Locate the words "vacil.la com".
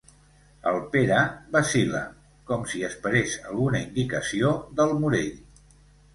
1.55-2.65